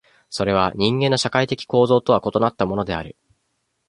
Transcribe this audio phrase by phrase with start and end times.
[0.31, 3.17] それは人間の社会的構造とは異なったものである。